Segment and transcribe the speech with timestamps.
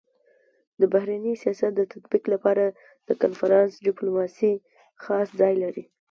[0.79, 2.65] د بهرني سیاست د تطبيق لپاره
[3.07, 4.53] د کنفرانس ډيپلوماسي
[5.03, 5.83] خاص ځای لري.